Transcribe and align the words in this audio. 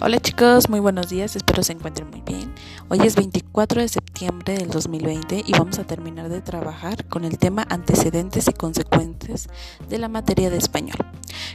Hola 0.00 0.20
chicos, 0.20 0.70
muy 0.70 0.78
buenos 0.78 1.08
días, 1.08 1.34
espero 1.34 1.64
se 1.64 1.72
encuentren 1.72 2.08
muy 2.08 2.20
bien. 2.20 2.54
Hoy 2.88 3.00
es 3.02 3.16
24 3.16 3.80
de 3.80 3.88
septiembre 3.88 4.56
del 4.56 4.70
2020 4.70 5.42
y 5.44 5.52
vamos 5.52 5.80
a 5.80 5.84
terminar 5.88 6.28
de 6.28 6.40
trabajar 6.40 7.04
con 7.06 7.24
el 7.24 7.36
tema 7.36 7.66
antecedentes 7.68 8.46
y 8.46 8.52
consecuencias 8.52 9.48
de 9.88 9.98
la 9.98 10.06
materia 10.06 10.50
de 10.50 10.56
español. 10.56 10.98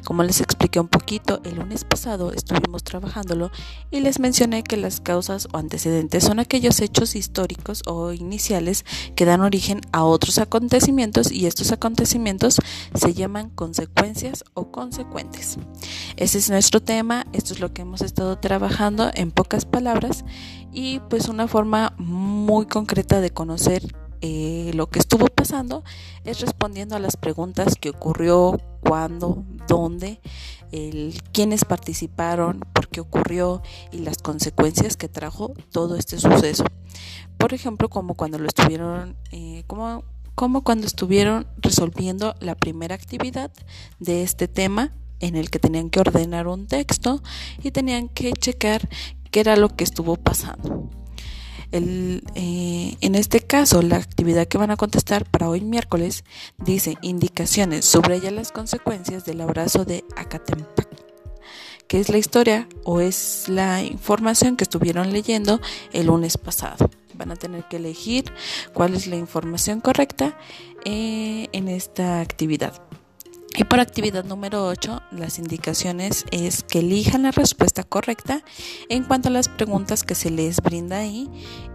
Como 0.03 0.23
les 0.23 0.41
expliqué 0.41 0.81
un 0.81 0.89
poquito, 0.89 1.39
el 1.45 1.55
lunes 1.55 1.85
pasado 1.85 2.33
estuvimos 2.33 2.83
trabajándolo 2.83 3.49
y 3.91 4.01
les 4.01 4.19
mencioné 4.19 4.63
que 4.63 4.75
las 4.75 4.99
causas 4.99 5.47
o 5.53 5.57
antecedentes 5.57 6.25
son 6.25 6.39
aquellos 6.39 6.81
hechos 6.81 7.15
históricos 7.15 7.81
o 7.85 8.11
iniciales 8.11 8.83
que 9.15 9.23
dan 9.23 9.39
origen 9.39 9.79
a 9.93 10.03
otros 10.03 10.37
acontecimientos 10.37 11.31
y 11.31 11.45
estos 11.45 11.71
acontecimientos 11.71 12.57
se 12.93 13.13
llaman 13.13 13.49
consecuencias 13.51 14.43
o 14.53 14.69
consecuentes. 14.69 15.57
Ese 16.15 16.37
es 16.37 16.49
nuestro 16.49 16.79
tema, 16.79 17.25
esto 17.33 17.53
es 17.53 17.59
lo 17.59 17.73
que 17.73 17.81
hemos 17.81 18.01
estado 18.01 18.37
trabajando 18.37 19.09
en 19.15 19.31
pocas 19.31 19.65
palabras 19.65 20.23
y 20.71 20.99
pues 21.09 21.27
una 21.27 21.47
forma 21.47 21.93
muy 21.97 22.67
concreta 22.67 23.19
de 23.19 23.31
conocer 23.31 23.83
eh, 24.21 24.71
lo 24.73 24.89
que 24.89 24.99
estuvo 24.99 25.25
pasando 25.27 25.83
es 26.23 26.39
respondiendo 26.39 26.95
a 26.95 26.99
las 26.99 27.17
preguntas 27.17 27.75
que 27.79 27.89
ocurrió, 27.89 28.61
cuándo, 28.81 29.43
dónde, 29.67 30.21
quiénes 31.31 31.65
participaron, 31.65 32.59
por 32.73 32.87
qué 32.87 33.01
ocurrió 33.01 33.61
y 33.91 33.97
las 33.97 34.17
consecuencias 34.19 34.97
que 34.97 35.09
trajo 35.09 35.53
todo 35.71 35.97
este 35.97 36.19
suceso. 36.19 36.63
Por 37.37 37.53
ejemplo, 37.53 37.89
como 37.89 38.13
cuando 38.13 38.39
lo 38.39 38.47
estuvieron, 38.47 39.17
eh, 39.31 39.63
como, 39.67 40.03
como 40.35 40.63
cuando 40.63 40.87
estuvieron 40.87 41.47
resolviendo 41.57 42.35
la 42.39 42.55
primera 42.55 42.95
actividad 42.95 43.51
de 43.99 44.23
este 44.23 44.47
tema 44.47 44.93
en 45.23 45.37
el 45.37 45.49
que 45.49 45.59
tenían 45.59 45.89
que 45.89 46.01
ordenar 46.01 46.47
un 46.47 46.67
texto 46.67 47.23
y 47.63 47.71
tenían 47.71 48.09
que 48.09 48.33
checar 48.33 48.89
qué 49.31 49.39
era 49.39 49.55
lo 49.55 49.69
que 49.69 49.85
estuvo 49.85 50.17
pasando. 50.17 50.89
Eh, 51.71 52.97
en 53.01 53.15
este 53.15 53.39
caso, 53.39 53.81
la 53.81 53.95
actividad 53.95 54.47
que 54.47 54.57
van 54.59 54.69
a 54.69 54.75
contestar 54.75 55.25
para 55.25 55.49
hoy 55.49 55.61
miércoles 55.61 56.23
dice 56.57 56.97
indicaciones, 57.01 57.85
subraya 57.85 58.29
las 58.31 58.51
consecuencias 58.51 59.25
del 59.25 59.41
abrazo 59.41 59.85
de 59.85 60.03
Acatempac, 60.15 60.87
que 61.87 61.99
es 61.99 62.09
la 62.09 62.17
historia 62.17 62.67
o 62.83 62.99
es 62.99 63.45
la 63.47 63.81
información 63.81 64.55
que 64.55 64.65
estuvieron 64.65 65.13
leyendo 65.13 65.61
el 65.93 66.07
lunes 66.07 66.37
pasado. 66.37 66.91
Van 67.15 67.31
a 67.31 67.35
tener 67.37 67.63
que 67.69 67.77
elegir 67.77 68.25
cuál 68.73 68.93
es 68.93 69.07
la 69.07 69.15
información 69.15 69.79
correcta 69.79 70.37
eh, 70.85 71.47
en 71.53 71.69
esta 71.69 72.19
actividad. 72.19 72.73
Y 73.55 73.65
por 73.65 73.79
actividad 73.79 74.25
número 74.25 74.65
8, 74.65 75.03
las 75.11 75.37
indicaciones 75.37 76.25
es 76.31 76.63
que 76.63 76.79
elijan 76.79 77.23
la 77.23 77.31
respuesta 77.31 77.83
correcta 77.83 78.41
en 78.89 79.03
cuanto 79.03 79.27
a 79.27 79.31
las 79.31 79.47
preguntas 79.47 80.03
que 80.03 80.15
se 80.15 80.31
les 80.31 80.59
brinda 80.59 80.97
ahí 80.97 81.29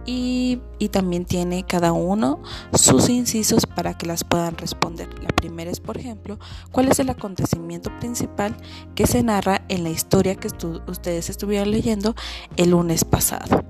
y, 0.05 0.59
también 0.91 1.23
tiene 1.23 1.63
cada 1.63 1.93
uno 1.93 2.41
sus 2.73 3.09
incisos 3.09 3.65
para 3.67 3.95
que 3.95 4.07
las 4.07 4.23
puedan 4.23 4.57
responder. 4.57 5.07
La 5.21 5.29
primera 5.29 5.71
es, 5.71 5.79
por 5.79 5.97
ejemplo, 5.97 6.39
cuál 6.71 6.89
es 6.89 6.99
el 6.99 7.09
acontecimiento 7.09 7.95
principal 7.99 8.57
que 8.95 9.05
se 9.07 9.23
narra 9.23 9.61
en 9.69 9.83
la 9.83 9.91
historia 9.91 10.35
que 10.35 10.49
ustedes 10.87 11.29
estuvieron 11.29 11.71
leyendo 11.71 12.15
el 12.57 12.71
lunes 12.71 13.05
pasado. 13.05 13.63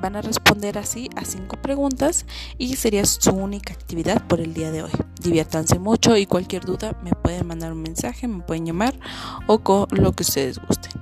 Van 0.00 0.16
a 0.16 0.20
responder 0.20 0.78
así 0.78 1.08
a 1.14 1.24
cinco 1.24 1.56
preguntas 1.62 2.26
y 2.58 2.74
sería 2.74 3.06
su 3.06 3.30
única 3.30 3.72
actividad 3.72 4.26
por 4.26 4.40
el 4.40 4.52
día 4.52 4.72
de 4.72 4.82
hoy. 4.82 4.90
Diviértanse 5.22 5.78
mucho 5.78 6.16
y 6.16 6.26
cualquier 6.26 6.64
duda 6.64 6.98
me 7.02 7.12
pueden 7.12 7.46
mandar 7.46 7.72
un 7.72 7.82
mensaje, 7.82 8.26
me 8.26 8.42
pueden 8.42 8.66
llamar 8.66 8.94
o 9.46 9.58
con 9.58 9.86
lo 9.90 10.12
que 10.12 10.22
ustedes 10.22 10.58
gusten. 10.58 11.01